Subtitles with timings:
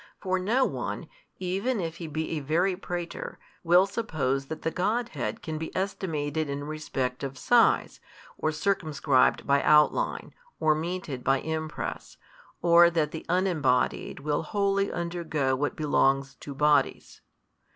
[0.19, 1.07] For no one,
[1.37, 6.49] even if he be a very prater, will suppose that the Godhead can be estimated
[6.49, 7.99] in respect of size,
[8.35, 12.17] or circumscribed by outline, or meted by impress,
[12.63, 17.21] or that the Unembodied will wholly undergo what belongs to bodies.